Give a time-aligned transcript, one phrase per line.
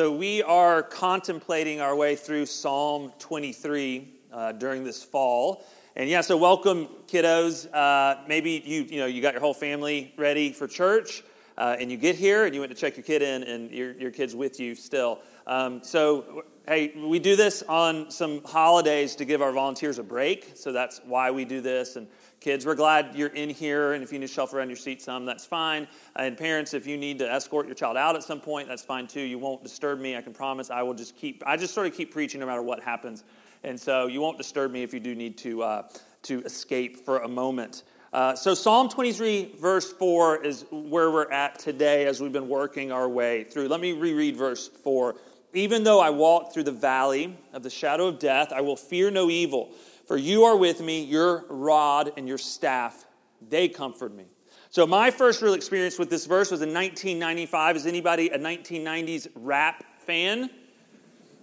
[0.00, 5.62] So, we are contemplating our way through Psalm 23 uh, during this fall.
[5.94, 7.68] And yeah, so welcome, kiddos.
[7.70, 11.22] Uh, maybe you, you know, you got your whole family ready for church,
[11.58, 13.92] uh, and you get here and you went to check your kid in, and your,
[13.92, 15.20] your kid's with you still.
[15.46, 20.52] Um, so, hey, we do this on some holidays to give our volunteers a break.
[20.54, 21.96] So that's why we do this.
[21.96, 22.08] And
[22.40, 25.02] Kids, we're glad you're in here, and if you need to shuffle around your seat
[25.02, 25.86] some, that's fine.
[26.16, 29.06] And parents, if you need to escort your child out at some point, that's fine
[29.06, 29.20] too.
[29.20, 30.16] You won't disturb me.
[30.16, 30.70] I can promise.
[30.70, 31.42] I will just keep.
[31.44, 33.24] I just sort of keep preaching no matter what happens,
[33.62, 35.88] and so you won't disturb me if you do need to uh,
[36.22, 37.82] to escape for a moment.
[38.10, 42.90] Uh, so Psalm 23, verse 4, is where we're at today as we've been working
[42.90, 43.68] our way through.
[43.68, 45.14] Let me reread verse 4.
[45.52, 49.10] Even though I walk through the valley of the shadow of death, I will fear
[49.10, 49.74] no evil
[50.10, 53.06] for you are with me, your rod and your staff,
[53.48, 54.24] they comfort me.
[54.68, 57.76] So, my first real experience with this verse was in 1995.
[57.76, 60.50] Is anybody a 1990s rap fan?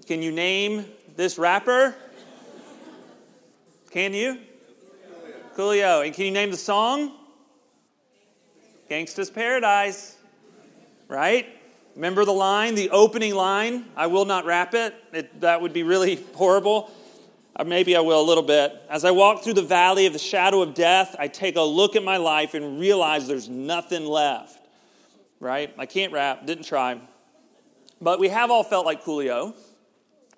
[0.05, 0.83] Can you name
[1.15, 1.95] this rapper?
[3.89, 4.37] Can you?
[5.55, 6.05] Coolio.
[6.05, 7.13] And can you name the song?
[8.91, 10.17] Gangsta's Paradise.
[11.07, 11.47] Right?
[11.95, 13.85] Remember the line, the opening line?
[13.95, 14.93] I will not rap it.
[15.13, 16.91] it that would be really horrible
[17.57, 18.79] or maybe I will a little bit.
[18.87, 21.95] As I walk through the valley of the shadow of death, I take a look
[21.95, 24.63] at my life and realize there's nothing left.
[25.39, 25.73] Right?
[25.77, 26.99] I can't rap, didn't try.
[27.99, 29.55] But we have all felt like Coolio.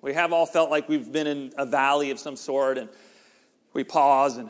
[0.00, 2.88] We have all felt like we've been in a valley of some sort and
[3.74, 4.48] we pause and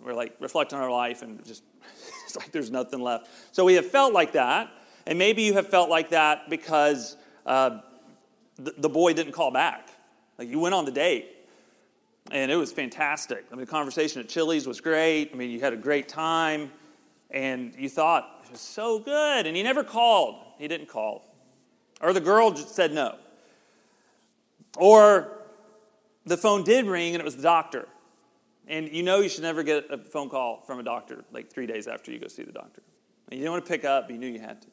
[0.00, 1.62] we're like reflect on our life and just
[2.24, 3.28] it's like there's nothing left.
[3.52, 4.68] So we have felt like that.
[5.06, 7.16] And maybe you have felt like that because
[7.46, 7.80] uh,
[8.56, 9.88] the, the boy didn't call back.
[10.38, 11.36] Like you went on the date
[12.30, 13.44] and it was fantastic.
[13.50, 15.30] I mean, the conversation at Chili's was great.
[15.32, 16.70] I mean, you had a great time,
[17.30, 19.46] and you thought it was so good.
[19.46, 20.36] And he never called.
[20.58, 21.24] He didn't call,
[22.00, 23.16] or the girl just said no,
[24.76, 25.28] or
[26.26, 27.88] the phone did ring and it was the doctor.
[28.68, 31.66] And you know you should never get a phone call from a doctor like three
[31.66, 32.82] days after you go see the doctor.
[33.30, 34.68] And you didn't want to pick up, but you knew you had to.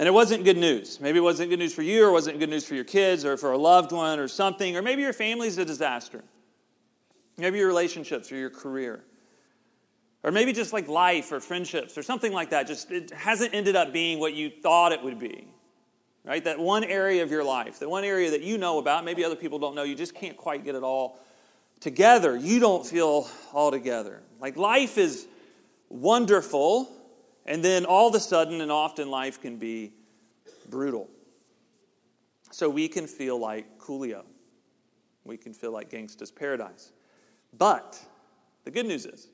[0.00, 0.98] And it wasn't good news.
[0.98, 3.36] Maybe it wasn't good news for you, or wasn't good news for your kids, or
[3.36, 4.74] for a loved one, or something.
[4.74, 6.24] Or maybe your family's a disaster.
[7.36, 9.04] Maybe your relationships or your career.
[10.22, 12.66] Or maybe just like life or friendships or something like that.
[12.66, 15.48] Just it hasn't ended up being what you thought it would be.
[16.24, 16.42] Right?
[16.44, 19.36] That one area of your life, that one area that you know about, maybe other
[19.36, 21.20] people don't know, you just can't quite get it all
[21.78, 22.38] together.
[22.38, 24.22] You don't feel all together.
[24.40, 25.26] Like life is
[25.90, 26.90] wonderful,
[27.50, 29.92] and then all of a sudden, and often life can be
[30.68, 31.10] brutal.
[32.52, 34.22] So we can feel like Coolio.
[35.24, 36.92] We can feel like Gangsta's Paradise.
[37.58, 38.00] But
[38.62, 39.26] the good news is,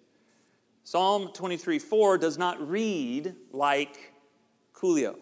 [0.82, 4.14] Psalm 23 4 does not read like
[4.72, 5.16] Coolio.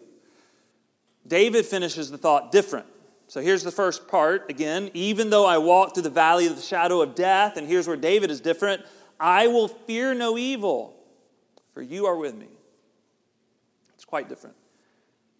[1.27, 2.85] David finishes the thought different.
[3.27, 4.89] So here's the first part again.
[4.93, 7.97] Even though I walk through the valley of the shadow of death, and here's where
[7.97, 8.85] David is different,
[9.19, 10.95] I will fear no evil,
[11.73, 12.47] for you are with me.
[14.15, 14.55] Quite different.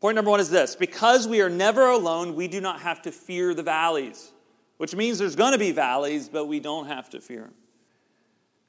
[0.02, 3.12] Point number one is this because we are never alone, we do not have to
[3.13, 4.34] fear the valleys,
[4.80, 7.53] which means there's going to be valleys, but we don't have to fear them.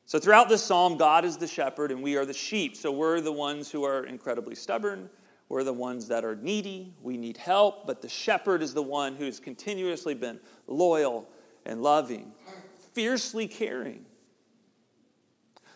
[0.05, 2.77] So, throughout this psalm, God is the shepherd and we are the sheep.
[2.77, 5.11] So, we're the ones who are incredibly stubborn.
[5.49, 6.94] We're the ones that are needy.
[7.03, 7.84] We need help.
[7.84, 10.38] But the shepherd is the one who's continuously been
[10.69, 11.28] loyal
[11.65, 12.31] and loving,
[12.93, 14.05] fiercely caring.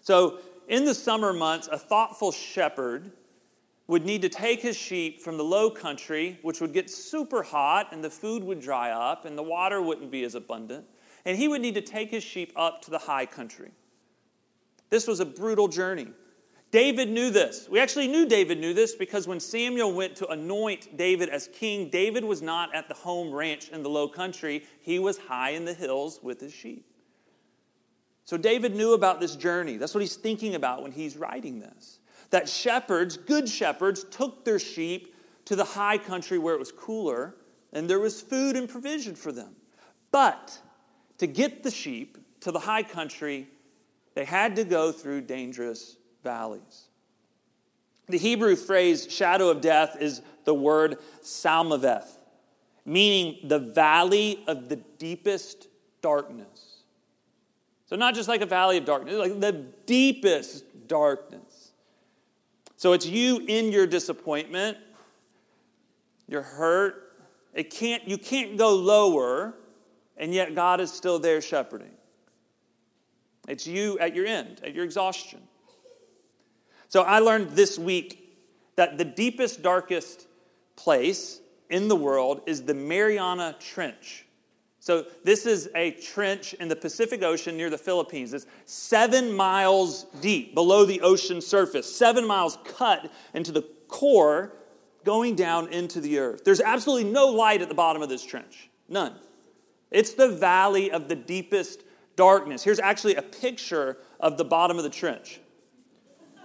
[0.03, 3.11] So, in the summer months, a thoughtful shepherd
[3.91, 7.89] would need to take his sheep from the low country, which would get super hot
[7.91, 10.87] and the food would dry up and the water wouldn't be as abundant,
[11.25, 13.73] and he would need to take his sheep up to the high country.
[14.91, 16.06] This was a brutal journey.
[16.71, 17.69] David knew this.
[17.69, 21.89] We actually knew David knew this because when Samuel went to anoint David as king,
[21.91, 24.65] David was not at the home ranch in the low country.
[24.83, 26.87] He was high in the hills with his sheep.
[28.25, 29.79] So David knew about this journey.
[29.79, 32.00] That's what he's thinking about when he's writing this
[32.31, 35.15] that shepherds, good shepherds, took their sheep
[35.47, 37.35] to the high country where it was cooler
[37.73, 39.55] and there was food and provision for them.
[40.11, 40.59] But
[41.19, 43.49] to get the sheep to the high country,
[44.15, 46.88] they had to go through dangerous valleys.
[48.09, 52.09] The Hebrew phrase shadow of death is the word salmaveth,
[52.85, 55.69] meaning the valley of the deepest
[56.03, 56.83] darkness.
[57.87, 59.53] So, not just like a valley of darkness, like the
[59.87, 61.50] deepest darkness.
[62.81, 64.79] So it's you in your disappointment,
[66.27, 67.12] your hurt.
[67.53, 69.55] It can't, you can't go lower,
[70.17, 71.93] and yet God is still there shepherding.
[73.47, 75.41] It's you at your end, at your exhaustion.
[76.88, 78.35] So I learned this week
[78.77, 80.26] that the deepest, darkest
[80.75, 84.25] place in the world is the Mariana Trench.
[84.90, 88.34] So, this is a trench in the Pacific Ocean near the Philippines.
[88.34, 94.52] It's seven miles deep below the ocean surface, seven miles cut into the core,
[95.04, 96.42] going down into the earth.
[96.44, 98.69] There's absolutely no light at the bottom of this trench.
[98.88, 99.14] None.
[99.92, 101.84] It's the valley of the deepest
[102.16, 102.64] darkness.
[102.64, 105.38] Here's actually a picture of the bottom of the trench.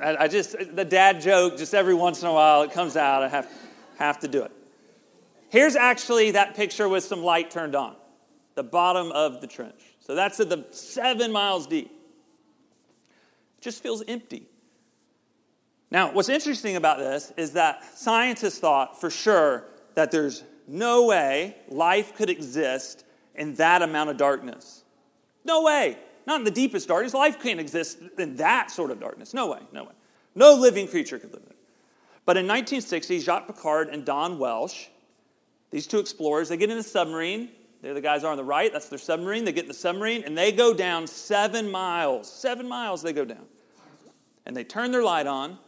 [0.00, 3.24] I, just, the dad joke, just every once in a while it comes out.
[3.24, 3.50] I have,
[3.98, 4.52] have to do it.
[5.52, 7.94] Here's actually that picture with some light turned on,
[8.54, 9.82] the bottom of the trench.
[10.00, 11.92] So that's at the seven miles deep.
[13.58, 14.48] It just feels empty.
[15.90, 19.64] Now, what's interesting about this is that scientists thought for sure
[19.94, 23.04] that there's no way life could exist
[23.34, 24.84] in that amount of darkness.
[25.44, 25.98] No way.
[26.26, 27.12] Not in the deepest darkness.
[27.12, 29.34] Life can't exist in that sort of darkness.
[29.34, 29.92] No way, no way.
[30.34, 31.58] No living creature could live there.
[32.24, 34.86] But in 1960, Jacques Piccard and Don Walsh,
[35.72, 37.48] these two explorers, they get in a submarine.
[37.80, 38.72] There the guys are on the right.
[38.72, 39.44] That's their submarine.
[39.44, 42.30] They get in the submarine and they go down seven miles.
[42.30, 43.46] Seven miles they go down.
[44.46, 45.58] And they turn their light on,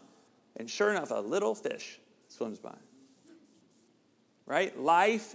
[0.57, 2.75] and sure enough, a little fish swims by.
[4.47, 4.79] Right?
[4.79, 5.35] Life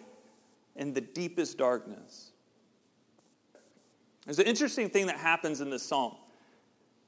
[0.75, 2.31] in the deepest darkness.
[4.25, 6.15] There's an interesting thing that happens in this psalm.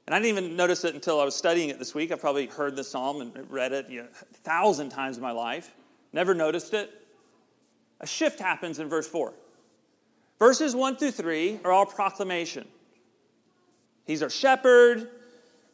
[0.06, 2.10] And I didn't even notice it until I was studying it this week.
[2.10, 5.30] I've probably heard the psalm and read it you know, a thousand times in my
[5.30, 5.74] life.
[6.12, 7.01] Never noticed it.
[8.02, 9.32] A shift happens in verse 4.
[10.38, 12.66] Verses 1 through 3 are all proclamation.
[14.04, 15.08] He's our shepherd.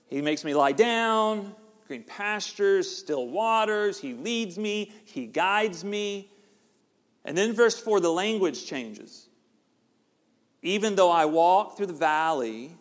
[0.09, 1.55] He makes me lie down,
[1.87, 3.99] green pastures, still waters.
[3.99, 6.31] He leads me, He guides me.
[7.25, 9.29] And then verse 4, the language changes.
[10.63, 12.77] Even though I walk through the valley,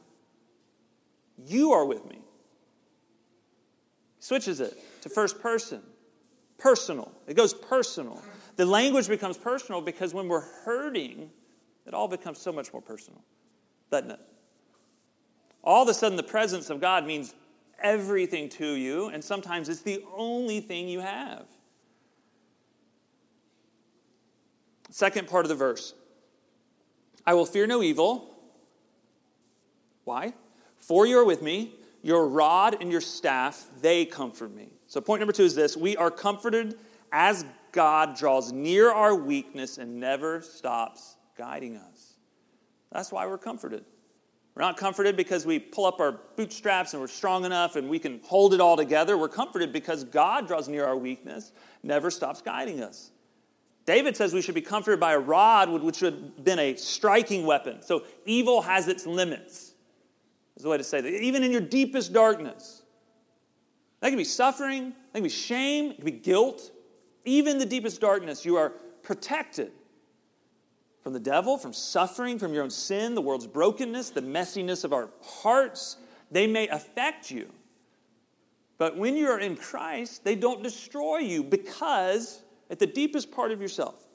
[1.46, 2.16] you are with me.
[2.16, 2.22] He
[4.20, 5.82] Switches it to first person,
[6.58, 7.12] personal.
[7.28, 8.22] It goes personal.
[8.57, 11.30] The language becomes personal because when we're hurting,
[11.86, 13.24] it all becomes so much more personal,
[13.89, 14.19] doesn't it?
[15.63, 17.33] All of a sudden, the presence of God means
[17.81, 21.45] everything to you, and sometimes it's the only thing you have.
[24.89, 25.94] Second part of the verse
[27.25, 28.33] I will fear no evil.
[30.03, 30.33] Why?
[30.77, 34.69] For you are with me, your rod and your staff, they comfort me.
[34.88, 36.80] So, point number two is this we are comforted
[37.12, 42.16] as God draws near our weakness and never stops guiding us.
[42.92, 43.86] That's why we're comforted.
[44.56, 48.00] We're not comforted because we pull up our bootstraps and we're strong enough and we
[48.00, 49.16] can hold it all together.
[49.16, 51.52] We're comforted because God draws near our weakness,
[51.84, 53.12] never stops guiding us.
[53.86, 57.46] David says we should be comforted by a rod, which would have been a striking
[57.46, 57.84] weapon.
[57.84, 59.74] So evil has its limits,
[60.56, 61.10] is the way to say that.
[61.10, 62.81] Even in your deepest darkness,
[64.02, 66.72] that can be suffering, that can be shame, it can be guilt.
[67.27, 68.69] Even the deepest darkness, you are
[69.03, 69.74] protected
[71.01, 74.94] from the devil, from suffering, from your own sin, the world's brokenness, the messiness of
[74.94, 75.97] our hearts.
[76.31, 77.50] They may affect you.
[78.77, 83.51] But when you are in Christ, they don't destroy you because at the deepest part
[83.51, 84.07] of yourself,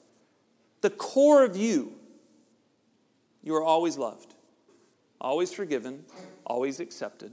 [0.81, 1.93] the core of you,
[3.43, 4.33] you are always loved,
[5.21, 6.03] always forgiven,
[6.47, 7.31] always accepted.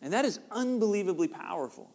[0.00, 1.90] And that is unbelievably powerful.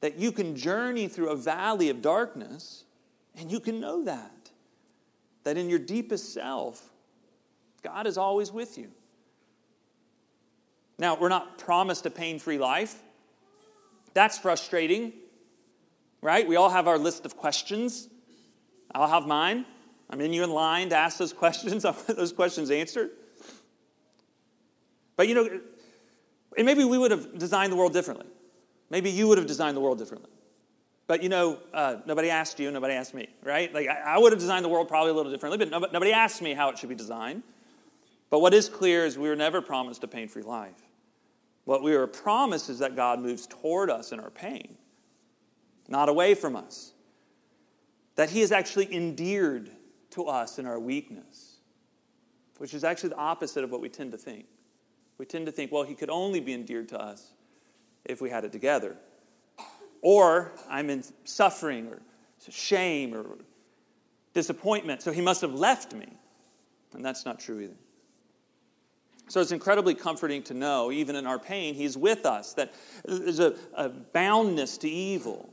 [0.00, 2.84] That you can journey through a valley of darkness
[3.36, 4.50] and you can know that.
[5.44, 6.82] That in your deepest self,
[7.82, 8.90] God is always with you.
[10.98, 13.00] Now, we're not promised a pain free life.
[14.14, 15.12] That's frustrating
[16.20, 16.46] right?
[16.46, 18.08] We all have our list of questions.
[18.94, 19.64] I'll have mine.
[20.10, 21.84] I'm in you in line to ask those questions.
[21.84, 23.10] I want those questions answered.
[25.16, 25.60] But you know,
[26.56, 28.26] and maybe we would have designed the world differently.
[28.90, 30.30] Maybe you would have designed the world differently.
[31.06, 33.72] But you know, uh, nobody asked you, nobody asked me, right?
[33.72, 36.12] Like I, I, would have designed the world probably a little differently, but nobody, nobody
[36.12, 37.42] asked me how it should be designed.
[38.30, 40.82] But what is clear is we were never promised a pain free life.
[41.64, 44.76] What we were promised is that God moves toward us in our pain
[45.88, 46.92] not away from us.
[48.16, 49.70] That He is actually endeared
[50.10, 51.56] to us in our weakness,
[52.58, 54.46] which is actually the opposite of what we tend to think.
[55.16, 57.32] We tend to think, well, He could only be endeared to us
[58.08, 58.96] if we had it together.
[60.02, 62.00] Or I'm in suffering or
[62.50, 63.26] shame or
[64.34, 66.08] disappointment, so He must have left me.
[66.94, 67.76] And that's not true either.
[69.28, 72.72] So it's incredibly comforting to know, even in our pain, He's with us, that
[73.04, 75.52] there's a, a boundness to evil.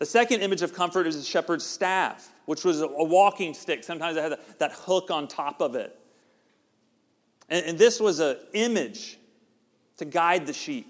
[0.00, 3.84] The second image of comfort is a shepherd's staff, which was a walking stick.
[3.84, 5.96] Sometimes it had that hook on top of it.
[7.50, 9.18] And this was an image
[9.98, 10.89] to guide the sheep.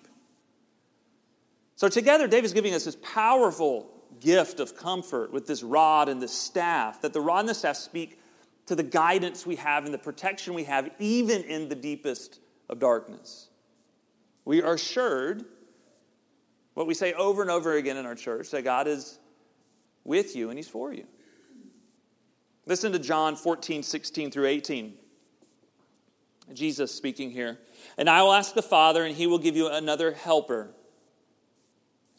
[1.80, 6.30] So, together, David's giving us this powerful gift of comfort with this rod and this
[6.30, 8.20] staff, that the rod and the staff speak
[8.66, 12.80] to the guidance we have and the protection we have, even in the deepest of
[12.80, 13.48] darkness.
[14.44, 15.46] We are assured
[16.74, 19.18] what we say over and over again in our church that God is
[20.04, 21.06] with you and He's for you.
[22.66, 24.98] Listen to John 14, 16 through 18.
[26.52, 27.58] Jesus speaking here.
[27.96, 30.74] And I will ask the Father, and He will give you another helper.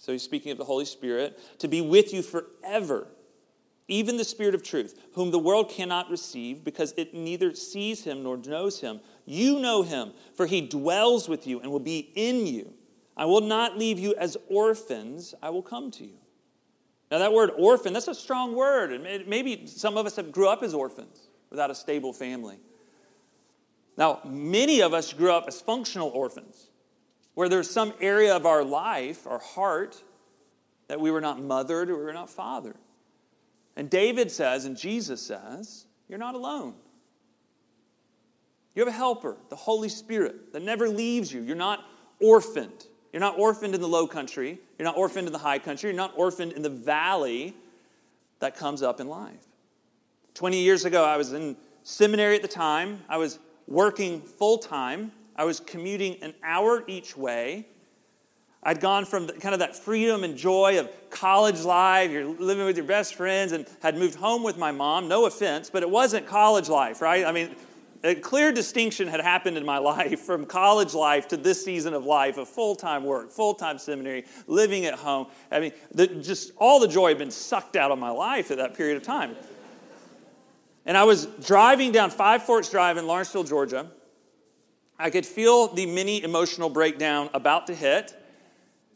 [0.01, 3.07] So He's speaking of the Holy Spirit, to be with you forever
[3.91, 8.23] even the Spirit of truth, whom the world cannot receive because it neither sees him
[8.23, 9.01] nor knows him.
[9.25, 12.73] You know him, for he dwells with you and will be in you.
[13.17, 16.17] I will not leave you as orphans, I will come to you.
[17.11, 18.93] Now, that word orphan, that's a strong word.
[18.93, 22.57] And maybe some of us have grew up as orphans without a stable family.
[23.97, 26.69] Now, many of us grew up as functional orphans,
[27.33, 30.03] where there's some area of our life, our heart,
[30.87, 32.77] that we were not mothered or we were not fathered.
[33.75, 36.73] And David says, and Jesus says, you're not alone.
[38.75, 41.41] You have a helper, the Holy Spirit, that never leaves you.
[41.41, 41.85] You're not
[42.19, 42.87] orphaned.
[43.11, 44.59] You're not orphaned in the low country.
[44.77, 45.89] You're not orphaned in the high country.
[45.89, 47.53] You're not orphaned in the valley
[48.39, 49.45] that comes up in life.
[50.33, 53.01] 20 years ago, I was in seminary at the time.
[53.09, 55.11] I was working full time.
[55.35, 57.67] I was commuting an hour each way
[58.63, 62.77] I'd gone from kind of that freedom and joy of college life, you're living with
[62.77, 65.07] your best friends, and had moved home with my mom.
[65.07, 67.25] No offense, but it wasn't college life, right?
[67.25, 67.55] I mean,
[68.03, 72.05] a clear distinction had happened in my life from college life to this season of
[72.05, 75.27] life of full time work, full time seminary, living at home.
[75.51, 78.57] I mean, the, just all the joy had been sucked out of my life at
[78.57, 79.35] that period of time.
[80.85, 83.89] And I was driving down Five Forks Drive in Lawrenceville, Georgia.
[85.01, 88.13] I could feel the mini emotional breakdown about to hit.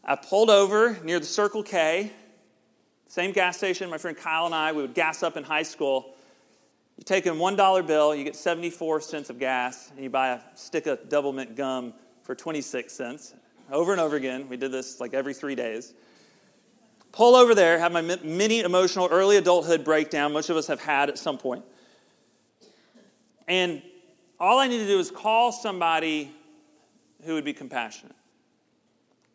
[0.04, 2.12] I pulled over near the Circle K,
[3.08, 6.14] same gas station my friend Kyle and I, we would gas up in high school.
[6.98, 10.42] You take a $1 bill, you get 74 cents of gas, and you buy a
[10.54, 13.34] stick of double mint gum for 26 cents.
[13.72, 14.48] Over and over again.
[14.48, 15.96] We did this like every three days.
[17.14, 21.10] Pull over there, have my mini emotional early adulthood breakdown, most of us have had
[21.10, 21.66] at some point.
[23.48, 23.82] And
[24.40, 26.32] all I need to do is call somebody
[27.24, 28.16] who would be compassionate.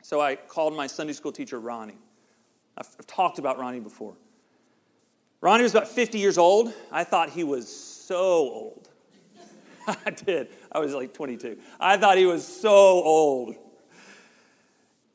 [0.02, 1.98] So I called my Sunday school teacher, Ronnie.
[2.76, 4.14] I've, I've talked about Ronnie before.
[5.40, 6.72] Ronnie was about 50 years old.
[6.92, 8.88] I thought he was so old.
[9.86, 10.48] I did.
[10.70, 11.58] I was like 22.
[11.78, 13.56] I thought he was so old.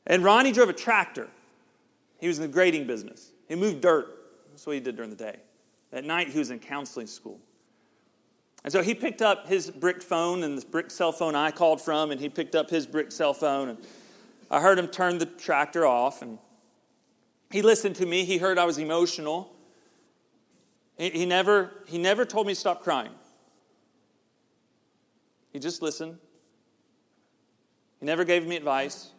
[0.06, 1.28] And Ronnie drove a tractor.
[2.18, 3.32] He was in the grading business.
[3.48, 4.08] He moved dirt.
[4.50, 5.36] That's what he did during the day.
[5.92, 7.40] At night, he was in counseling school.
[8.66, 11.80] And so he picked up his brick phone and the brick cell phone I called
[11.80, 13.68] from, and he picked up his brick cell phone.
[13.68, 13.78] And
[14.50, 16.40] I heard him turn the tractor off, and
[17.52, 18.24] he listened to me.
[18.24, 19.54] He heard I was emotional.
[20.98, 23.12] He, he, never, he never told me to stop crying.
[25.52, 26.18] He just listened.
[28.00, 29.12] He never gave me advice.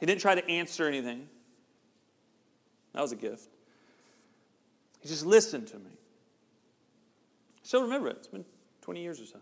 [0.00, 1.28] He didn't try to answer anything.
[2.94, 3.51] That was a gift.
[5.02, 5.90] He just listened to me.
[5.90, 8.16] I still remember it.
[8.18, 8.44] It's been
[8.82, 9.38] 20 years or so.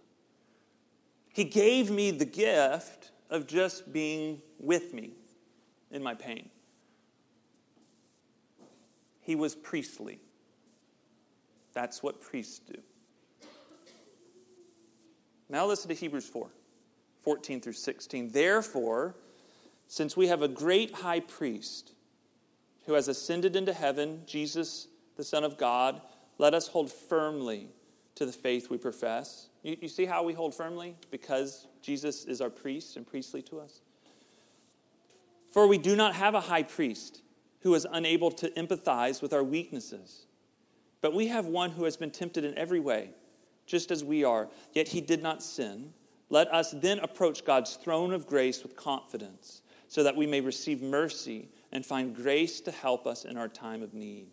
[1.32, 5.12] He gave me the gift of just being with me
[5.90, 6.48] in my pain.
[9.20, 10.18] He was priestly.
[11.72, 12.80] That's what priests do.
[15.48, 16.48] Now listen to Hebrews 4
[17.22, 18.30] 14 through 16.
[18.30, 19.14] Therefore,
[19.88, 21.92] since we have a great high priest
[22.86, 24.88] who has ascended into heaven, Jesus,
[25.20, 26.00] the Son of God,
[26.38, 27.68] let us hold firmly
[28.14, 29.50] to the faith we profess.
[29.62, 30.96] You, you see how we hold firmly?
[31.10, 33.82] Because Jesus is our priest and priestly to us.
[35.52, 37.20] For we do not have a high priest
[37.60, 40.24] who is unable to empathize with our weaknesses,
[41.02, 43.10] but we have one who has been tempted in every way,
[43.66, 45.92] just as we are, yet he did not sin.
[46.30, 50.80] Let us then approach God's throne of grace with confidence, so that we may receive
[50.80, 54.28] mercy and find grace to help us in our time of need.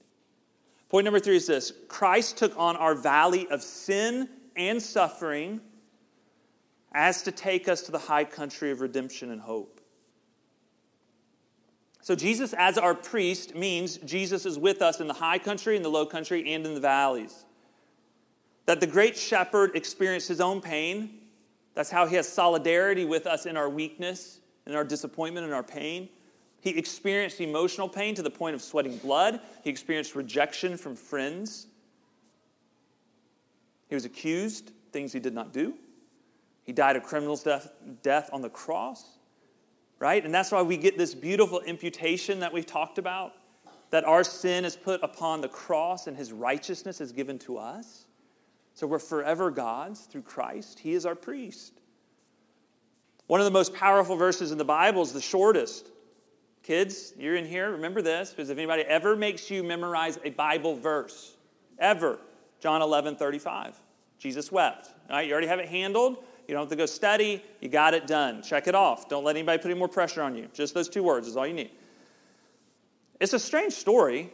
[0.90, 5.62] Point number three is this Christ took on our valley of sin and suffering
[6.94, 9.82] as to take us to the high country of redemption and hope.
[12.02, 15.84] So, Jesus as our priest means Jesus is with us in the high country, in
[15.84, 17.44] the low country, and in the valleys.
[18.66, 21.20] That the great shepherd experienced his own pain.
[21.74, 25.64] That's how he has solidarity with us in our weakness, in our disappointment, in our
[25.64, 26.08] pain.
[26.68, 29.40] He experienced emotional pain to the point of sweating blood.
[29.64, 31.68] He experienced rejection from friends.
[33.88, 35.76] He was accused, things he did not do.
[36.66, 37.72] He died a criminal's death,
[38.04, 39.18] death on the cross,
[39.98, 40.26] right?
[40.26, 43.32] And that's why we get this beautiful imputation that we've talked about
[43.92, 48.08] that our sin is put upon the cross and his righteousness is given to us.
[48.74, 50.80] So we're forever God's through Christ.
[50.80, 51.80] He is our priest.
[53.28, 55.92] One of the most powerful verses in the Bible is the shortest.
[56.68, 60.76] Kids, you're in here, remember this, because if anybody ever makes you memorize a Bible
[60.76, 61.38] verse,
[61.80, 62.20] ever,
[62.60, 63.80] John 11, 35.
[64.20, 64.90] Jesus wept.
[65.10, 66.18] All right, you already have it handled.
[66.46, 67.42] You don't have to go study.
[67.62, 68.42] You got it done.
[68.42, 69.08] Check it off.
[69.08, 70.50] Don't let anybody put any more pressure on you.
[70.54, 71.72] Just those two words is all you need.
[73.22, 74.30] It's a strange story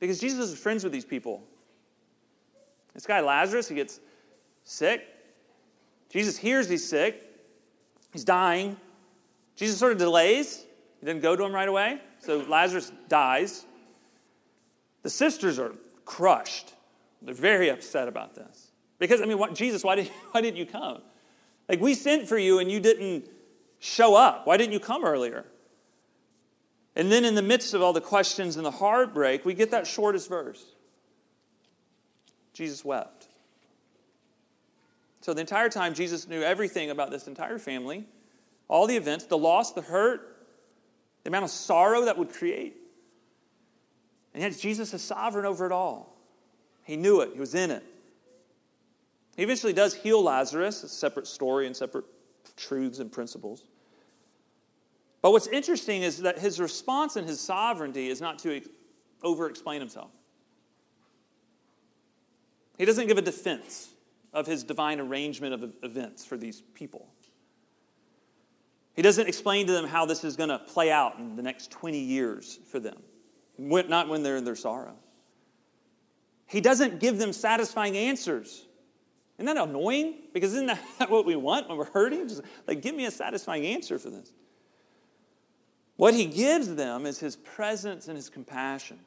[0.00, 1.42] because Jesus is friends with these people.
[2.92, 4.00] This guy, Lazarus, he gets
[4.64, 5.02] sick.
[6.10, 7.24] Jesus hears he's sick.
[8.12, 8.76] He's dying.
[9.56, 10.66] Jesus sort of delays.
[11.00, 12.00] He doesn't go to him right away.
[12.18, 13.64] So Lazarus dies.
[15.02, 15.72] The sisters are
[16.04, 16.74] crushed.
[17.22, 18.72] They're very upset about this.
[18.98, 21.02] Because, I mean, what, Jesus, why, did, why didn't you come?
[21.68, 23.28] Like, we sent for you and you didn't
[23.78, 24.46] show up.
[24.46, 25.44] Why didn't you come earlier?
[26.96, 29.86] And then, in the midst of all the questions and the heartbreak, we get that
[29.86, 30.64] shortest verse
[32.52, 33.28] Jesus wept.
[35.20, 38.04] So, the entire time, Jesus knew everything about this entire family,
[38.66, 40.27] all the events, the loss, the hurt,
[41.24, 42.76] the amount of sorrow that would create.
[44.34, 46.16] And yet, Jesus is sovereign over it all.
[46.84, 47.84] He knew it, he was in it.
[49.36, 52.04] He eventually does heal Lazarus, a separate story and separate
[52.56, 53.64] truths and principles.
[55.22, 58.60] But what's interesting is that his response and his sovereignty is not to
[59.22, 60.10] over explain himself.
[62.78, 63.90] He doesn't give a defense
[64.32, 67.08] of his divine arrangement of events for these people.
[68.98, 71.70] He doesn't explain to them how this is going to play out in the next
[71.70, 72.96] 20 years for them,
[73.56, 74.96] not when they're in their sorrow.
[76.46, 78.66] He doesn't give them satisfying answers.
[79.38, 80.16] Isn't that annoying?
[80.34, 82.26] Because isn't that what we want when we're hurting?
[82.26, 84.32] Just like, give me a satisfying answer for this.
[85.94, 88.98] What he gives them is his presence and his compassion.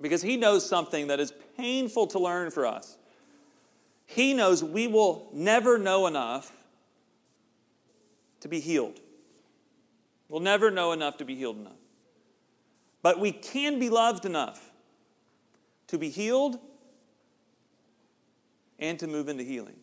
[0.00, 2.96] Because he knows something that is painful to learn for us.
[4.06, 6.54] He knows we will never know enough
[8.40, 9.00] to be healed.
[10.28, 11.78] We'll never know enough to be healed enough.
[13.02, 14.72] But we can be loved enough
[15.88, 16.58] to be healed
[18.78, 19.76] and to move into healing.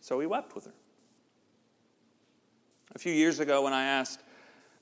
[0.00, 0.74] So he wept with her.
[2.94, 4.20] A few years ago, when I asked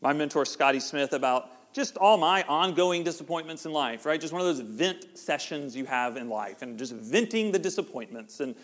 [0.01, 4.21] my mentor, Scotty Smith, about just all my ongoing disappointments in life, right?
[4.21, 8.39] Just one of those vent sessions you have in life and just venting the disappointments.
[8.41, 8.55] And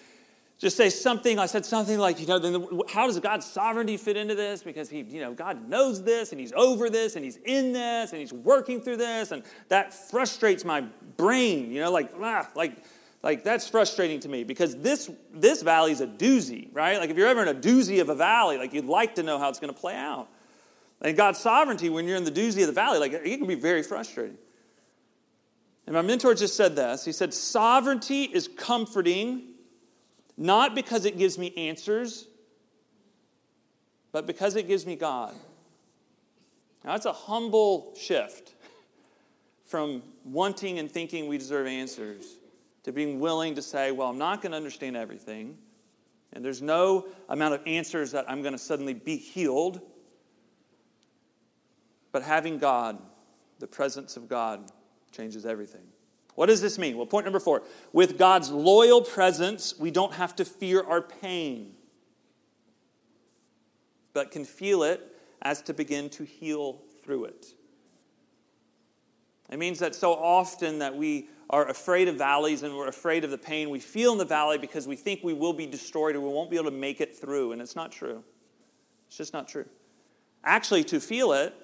[0.60, 4.18] just say something, I said something like, you know, then how does God's sovereignty fit
[4.18, 4.62] into this?
[4.62, 8.12] Because he, you know, God knows this and he's over this and he's in this
[8.12, 9.32] and he's working through this.
[9.32, 10.82] And that frustrates my
[11.16, 12.76] brain, you know, like, ah, like,
[13.22, 16.98] like that's frustrating to me because this this valley is a doozy, right?
[16.98, 19.38] Like if you're ever in a doozy of a valley, like you'd like to know
[19.38, 20.28] how it's going to play out.
[21.00, 23.54] And God's sovereignty, when you're in the doozy of the valley, like it can be
[23.54, 24.36] very frustrating.
[25.86, 27.04] And my mentor just said this.
[27.04, 29.49] He said, Sovereignty is comforting,
[30.40, 32.26] not because it gives me answers,
[34.10, 35.34] but because it gives me God.
[36.82, 38.54] Now, that's a humble shift
[39.66, 42.24] from wanting and thinking we deserve answers
[42.84, 45.58] to being willing to say, well, I'm not going to understand everything,
[46.32, 49.82] and there's no amount of answers that I'm going to suddenly be healed.
[52.12, 52.98] But having God,
[53.58, 54.70] the presence of God,
[55.12, 55.84] changes everything.
[56.40, 56.96] What does this mean?
[56.96, 61.74] Well, point number four with God's loyal presence, we don't have to fear our pain,
[64.14, 65.02] but can feel it
[65.42, 67.48] as to begin to heal through it.
[69.50, 73.30] It means that so often that we are afraid of valleys and we're afraid of
[73.30, 76.22] the pain we feel in the valley because we think we will be destroyed or
[76.22, 77.52] we won't be able to make it through.
[77.52, 78.24] And it's not true.
[79.08, 79.66] It's just not true.
[80.42, 81.54] Actually, to feel it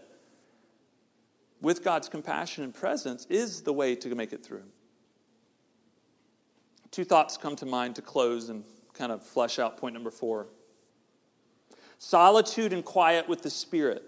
[1.60, 4.64] with God's compassion and presence is the way to make it through.
[6.90, 8.64] Two thoughts come to mind to close and
[8.94, 10.48] kind of flesh out point number four
[11.98, 14.02] solitude and quiet with the Spirit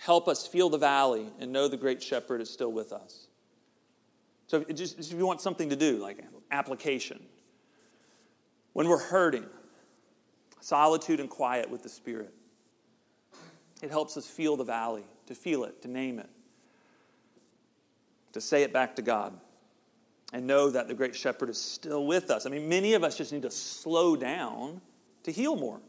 [0.00, 3.26] help us feel the valley and know the great shepherd is still with us.
[4.46, 7.22] So if, just, if you want something to do, like application,
[8.72, 9.44] when we're hurting,
[10.60, 12.32] solitude and quiet with the Spirit,
[13.82, 16.28] it helps us feel the valley, to feel it, to name it,
[18.32, 19.38] to say it back to God,
[20.32, 22.46] and know that the great shepherd is still with us.
[22.46, 24.80] I mean, many of us just need to slow down
[25.24, 25.80] to heal more.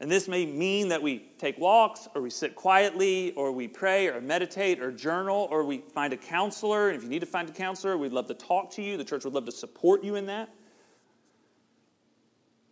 [0.00, 4.06] And this may mean that we take walks, or we sit quietly, or we pray,
[4.06, 6.88] or meditate, or journal, or we find a counselor.
[6.88, 8.96] And if you need to find a counselor, we'd love to talk to you.
[8.96, 10.50] The church would love to support you in that.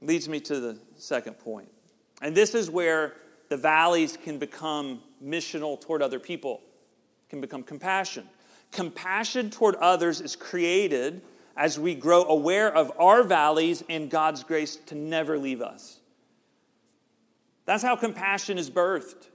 [0.01, 1.69] Leads me to the second point.
[2.23, 3.17] And this is where
[3.49, 6.61] the valleys can become missional toward other people,
[7.29, 8.29] can become compassion.
[8.73, 11.23] Compassion toward others is created
[11.57, 16.01] as we grow aware of our valleys and God's grace to never leave us.
[17.65, 19.29] That's how compassion is birthed.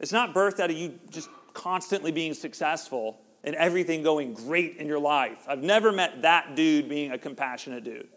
[0.00, 4.86] It's not birthed out of you just constantly being successful and everything going great in
[4.86, 5.38] your life.
[5.46, 8.08] I've never met that dude being a compassionate dude.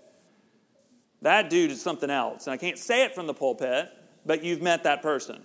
[1.21, 2.47] That dude is something else.
[2.47, 3.89] And I can't say it from the pulpit,
[4.27, 5.41] but you've met that person.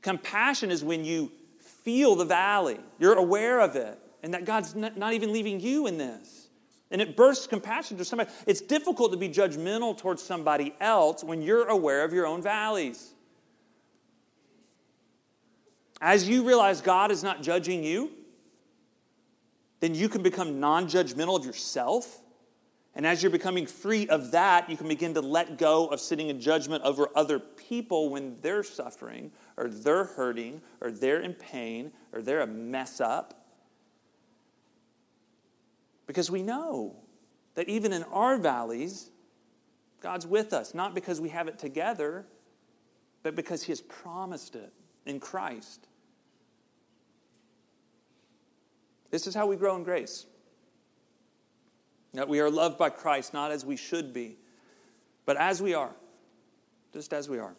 [0.00, 5.12] Compassion is when you feel the valley, you're aware of it, and that God's not
[5.12, 6.48] even leaving you in this.
[6.90, 8.30] And it bursts compassion to somebody.
[8.46, 13.14] It's difficult to be judgmental towards somebody else when you're aware of your own valleys.
[16.00, 18.10] As you realize God is not judging you,
[19.80, 22.18] then you can become non judgmental of yourself.
[22.94, 26.28] And as you're becoming free of that, you can begin to let go of sitting
[26.28, 31.92] in judgment over other people when they're suffering, or they're hurting, or they're in pain,
[32.12, 33.46] or they're a mess up.
[36.06, 36.96] Because we know
[37.54, 39.10] that even in our valleys,
[40.02, 42.26] God's with us, not because we have it together,
[43.22, 44.72] but because He has promised it
[45.06, 45.86] in Christ.
[49.10, 50.26] This is how we grow in grace.
[52.14, 54.36] That we are loved by Christ, not as we should be,
[55.24, 55.92] but as we are,
[56.92, 57.54] just as we are.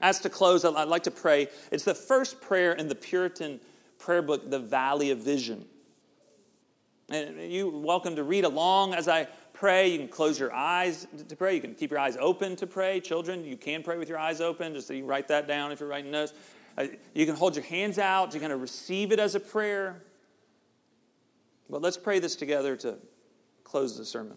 [0.00, 1.48] As to close, I'd like to pray.
[1.70, 3.60] It's the first prayer in the Puritan
[3.98, 5.64] prayer book, The Valley of Vision.
[7.08, 9.92] And you're welcome to read along as I pray.
[9.92, 11.54] You can close your eyes to pray.
[11.54, 13.00] You can keep your eyes open to pray.
[13.00, 14.74] Children, you can pray with your eyes open.
[14.74, 16.32] Just so you write that down if you're writing notes.
[16.76, 20.02] Uh, you can hold your hands out to kind of receive it as a prayer.
[21.72, 22.98] But let's pray this together to
[23.64, 24.36] close the sermon.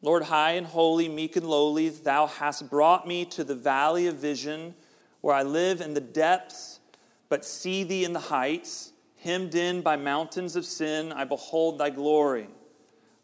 [0.00, 4.16] Lord, high and holy, meek and lowly, thou hast brought me to the valley of
[4.16, 4.74] vision
[5.20, 6.80] where I live in the depths
[7.28, 11.90] but see thee in the heights, hemmed in by mountains of sin, I behold thy
[11.90, 12.48] glory.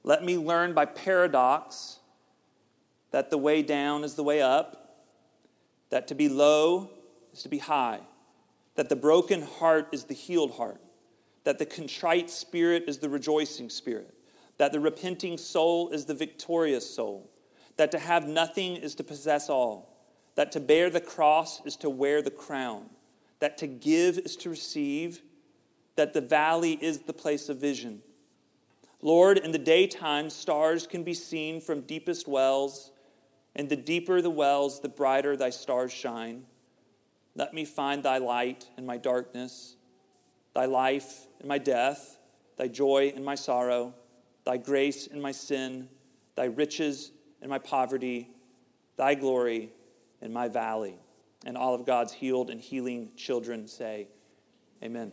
[0.05, 2.01] Let me learn by paradox
[3.13, 5.07] that the way down is the way up,
[5.89, 6.91] that to be low
[7.33, 8.01] is to be high,
[8.79, 10.81] that the broken heart is the healed heart,
[11.43, 14.15] that the contrite spirit is the rejoicing spirit,
[14.57, 17.29] that the repenting soul is the victorious soul,
[17.77, 19.99] that to have nothing is to possess all,
[20.37, 22.89] that to bear the cross is to wear the crown
[23.41, 25.23] that to give is to receive,
[25.97, 28.03] that the valley is the place of vision.
[29.01, 32.91] Lord, in the daytime, stars can be seen from deepest wells,
[33.55, 36.45] and the deeper the wells, the brighter thy stars shine.
[37.39, 39.77] Let me find thy light in my darkness,
[40.55, 42.19] thy life in my death,
[42.57, 43.95] thy joy in my sorrow,
[44.45, 45.89] thy grace in my sin,
[46.35, 48.29] thy riches in my poverty,
[48.97, 49.71] thy glory
[50.21, 50.97] in my valley.
[51.47, 54.09] And all of God's healed and healing children say,
[54.83, 55.13] Amen.